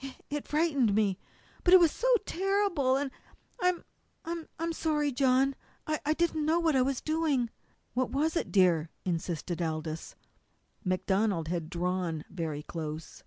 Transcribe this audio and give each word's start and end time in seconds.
"It 0.00 0.16
it 0.30 0.48
frightened 0.48 0.96
me. 0.96 1.16
But 1.62 1.72
it 1.72 1.78
was 1.78 1.92
so 1.92 2.08
terrible, 2.24 2.96
and 2.96 3.12
I'm 3.62 3.84
I'm 4.24 4.72
sorry, 4.72 5.12
John. 5.12 5.54
I 5.86 6.12
didn't 6.12 6.44
know 6.44 6.58
what 6.58 6.74
I 6.74 6.82
was 6.82 7.00
doing." 7.00 7.50
"What 7.94 8.10
was 8.10 8.34
it, 8.34 8.50
dear?" 8.50 8.90
insisted 9.04 9.62
Aldous. 9.62 10.16
MacDonald 10.82 11.46
had 11.46 11.70
drawn 11.70 12.24
very 12.28 12.64
close. 12.64 13.22